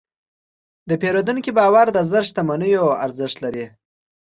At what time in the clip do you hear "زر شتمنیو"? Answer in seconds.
2.11-2.85